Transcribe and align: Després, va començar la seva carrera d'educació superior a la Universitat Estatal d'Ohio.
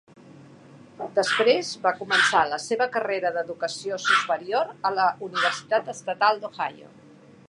Després, 1.17 1.67
va 1.83 1.91
començar 1.99 2.41
la 2.53 2.59
seva 2.63 2.87
carrera 2.95 3.33
d'educació 3.37 4.01
superior 4.07 4.75
a 4.91 4.95
la 4.97 5.07
Universitat 5.29 5.93
Estatal 5.97 6.45
d'Ohio. 6.45 6.91